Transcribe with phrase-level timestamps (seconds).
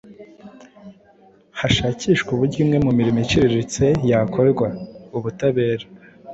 [1.59, 4.67] Hashakishwe uburyo imwe mu mirimo iciriritse yakorwa
[5.17, 5.85] .Ubutabera